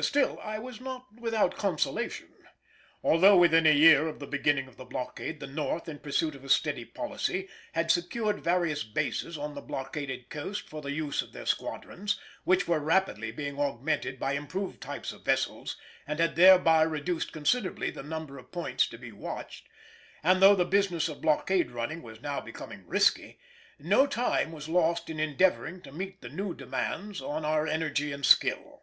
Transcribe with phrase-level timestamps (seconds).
[0.00, 2.28] Still I was not without consolation.
[3.02, 6.44] Although within a year of the beginning of the blockade the North, in pursuit of
[6.44, 11.32] a steady policy, had secured various bases on the blockaded coast for the use of
[11.32, 16.82] their squadrons, which were rapidly being augmented by improved types of vessels, and had thereby
[16.82, 19.66] reduced considerably the number of points to be watched,
[20.22, 23.40] and though the business of blockade running was now becoming risky,
[23.80, 28.24] no time was lost in endeavouring to meet the new demands on our energy and
[28.24, 28.82] skill.